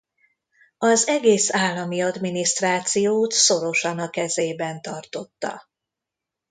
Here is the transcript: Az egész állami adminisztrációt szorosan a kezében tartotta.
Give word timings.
Az 0.77 1.07
egész 1.07 1.53
állami 1.53 2.01
adminisztrációt 2.01 3.31
szorosan 3.31 3.99
a 3.99 4.09
kezében 4.09 4.81
tartotta. 4.81 5.69